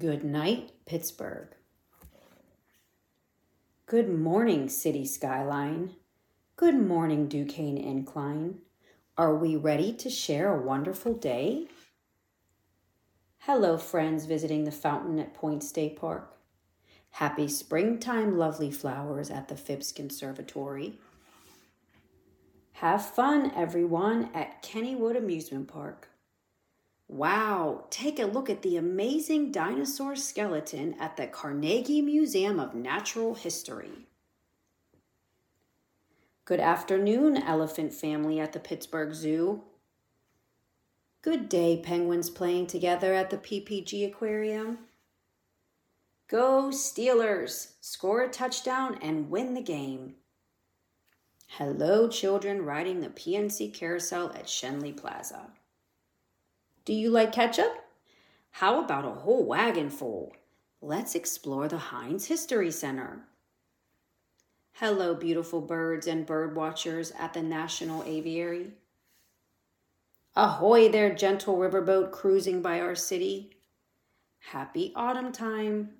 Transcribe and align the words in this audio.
Good 0.00 0.24
night, 0.24 0.72
Pittsburgh. 0.86 1.48
Good 3.84 4.08
morning, 4.08 4.70
city 4.70 5.04
skyline. 5.04 5.90
Good 6.56 6.74
morning, 6.74 7.28
Duquesne 7.28 7.76
Incline. 7.76 8.60
Are 9.18 9.36
we 9.36 9.56
ready 9.56 9.92
to 9.92 10.08
share 10.08 10.54
a 10.54 10.62
wonderful 10.62 11.12
day? 11.12 11.66
Hello, 13.40 13.76
friends 13.76 14.24
visiting 14.24 14.64
the 14.64 14.72
fountain 14.72 15.18
at 15.18 15.34
Point 15.34 15.62
State 15.62 15.96
Park. 15.96 16.34
Happy 17.10 17.46
springtime, 17.46 18.38
lovely 18.38 18.70
flowers 18.70 19.28
at 19.28 19.48
the 19.48 19.56
Phipps 19.56 19.92
Conservatory. 19.92 20.98
Have 22.72 23.04
fun, 23.04 23.52
everyone, 23.54 24.30
at 24.32 24.62
Kennywood 24.62 25.18
Amusement 25.18 25.68
Park. 25.68 26.08
Wow, 27.10 27.86
take 27.90 28.20
a 28.20 28.24
look 28.24 28.48
at 28.48 28.62
the 28.62 28.76
amazing 28.76 29.50
dinosaur 29.50 30.14
skeleton 30.14 30.94
at 31.00 31.16
the 31.16 31.26
Carnegie 31.26 32.02
Museum 32.02 32.60
of 32.60 32.72
Natural 32.72 33.34
History. 33.34 34.06
Good 36.44 36.60
afternoon, 36.60 37.36
elephant 37.36 37.92
family 37.92 38.38
at 38.38 38.52
the 38.52 38.60
Pittsburgh 38.60 39.12
Zoo. 39.12 39.64
Good 41.20 41.48
day, 41.48 41.82
penguins 41.82 42.30
playing 42.30 42.68
together 42.68 43.12
at 43.12 43.30
the 43.30 43.38
PPG 43.38 44.06
Aquarium. 44.06 44.78
Go 46.28 46.68
Steelers! 46.70 47.72
Score 47.80 48.22
a 48.22 48.28
touchdown 48.28 48.96
and 49.02 49.30
win 49.30 49.54
the 49.54 49.62
game. 49.62 50.14
Hello, 51.48 52.08
children 52.08 52.64
riding 52.64 53.00
the 53.00 53.08
PNC 53.08 53.74
carousel 53.74 54.30
at 54.30 54.46
Schenley 54.46 54.96
Plaza. 54.96 55.50
Do 56.84 56.94
you 56.94 57.10
like 57.10 57.32
ketchup? 57.32 57.84
How 58.52 58.82
about 58.82 59.04
a 59.04 59.10
whole 59.10 59.44
wagon 59.44 59.90
full? 59.90 60.32
Let's 60.80 61.14
explore 61.14 61.68
the 61.68 61.78
Heinz 61.78 62.26
History 62.26 62.70
Center. 62.70 63.26
Hello, 64.72 65.14
beautiful 65.14 65.60
birds 65.60 66.06
and 66.06 66.24
bird 66.24 66.56
watchers 66.56 67.12
at 67.18 67.34
the 67.34 67.42
National 67.42 68.02
Aviary. 68.04 68.72
Ahoy 70.34 70.88
there, 70.88 71.14
gentle 71.14 71.58
riverboat 71.58 72.12
cruising 72.12 72.62
by 72.62 72.80
our 72.80 72.94
city. 72.94 73.50
Happy 74.38 74.92
autumn 74.96 75.32
time. 75.32 75.90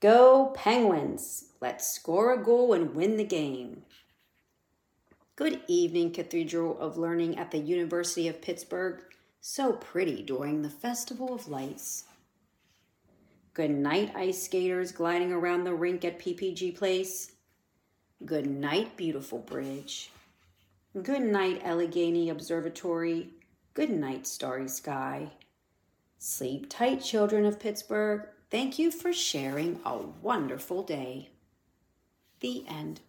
Go 0.00 0.52
Penguins! 0.54 1.52
Let's 1.60 1.92
score 1.92 2.32
a 2.32 2.42
goal 2.42 2.72
and 2.72 2.94
win 2.94 3.16
the 3.16 3.24
game. 3.24 3.82
Good 5.38 5.60
evening, 5.68 6.10
Cathedral 6.10 6.76
of 6.80 6.98
Learning 6.98 7.38
at 7.38 7.52
the 7.52 7.58
University 7.58 8.26
of 8.26 8.42
Pittsburgh. 8.42 9.04
So 9.40 9.72
pretty 9.72 10.20
during 10.20 10.62
the 10.62 10.68
Festival 10.68 11.32
of 11.32 11.46
Lights. 11.46 12.06
Good 13.54 13.70
night, 13.70 14.10
ice 14.16 14.42
skaters 14.42 14.90
gliding 14.90 15.32
around 15.32 15.62
the 15.62 15.74
rink 15.74 16.04
at 16.04 16.18
PPG 16.18 16.76
Place. 16.76 17.36
Good 18.24 18.48
night, 18.48 18.96
beautiful 18.96 19.38
bridge. 19.38 20.10
Good 21.00 21.22
night, 21.22 21.62
Allegheny 21.62 22.30
Observatory. 22.30 23.30
Good 23.74 23.90
night, 23.90 24.26
starry 24.26 24.66
sky. 24.66 25.30
Sleep 26.18 26.68
tight, 26.68 27.00
children 27.00 27.46
of 27.46 27.60
Pittsburgh. 27.60 28.26
Thank 28.50 28.76
you 28.76 28.90
for 28.90 29.12
sharing 29.12 29.78
a 29.84 29.98
wonderful 29.98 30.82
day. 30.82 31.30
The 32.40 32.64
end. 32.66 33.02